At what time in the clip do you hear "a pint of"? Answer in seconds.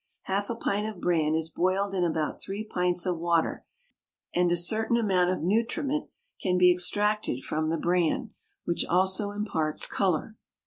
0.49-0.99